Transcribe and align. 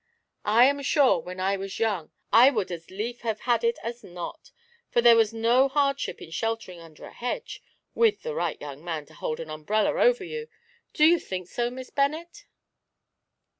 I 0.49 0.65
am 0.65 0.81
sure, 0.81 1.19
when 1.19 1.39
I 1.39 1.55
was 1.57 1.77
young, 1.77 2.09
I 2.33 2.49
would 2.49 2.71
as 2.71 2.89
lief 2.89 3.21
have 3.21 3.41
had 3.41 3.63
it 3.63 3.77
as 3.83 4.03
not, 4.03 4.49
for 4.89 4.99
there 4.99 5.15
was 5.15 5.31
no 5.31 5.67
hardship 5.69 6.19
in 6.23 6.31
sheltering 6.31 6.79
under 6.79 7.05
a 7.05 7.13
hedge, 7.13 7.61
with 7.93 8.23
the 8.23 8.33
right 8.33 8.59
young 8.59 8.83
man 8.83 9.05
to 9.05 9.13
hold 9.13 9.39
an 9.39 9.51
umbrella 9.51 10.01
over 10.01 10.23
you, 10.23 10.47
do 10.93 11.05
you 11.05 11.19
think 11.19 11.47
so, 11.49 11.69
Miss 11.69 11.91
Bennet?" 11.91 12.45